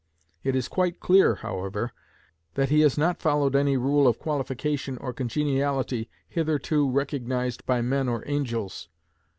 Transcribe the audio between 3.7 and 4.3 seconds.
rule of